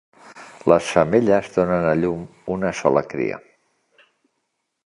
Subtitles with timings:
[0.71, 2.25] Les femelles donen a llum
[2.57, 3.41] una sola cria.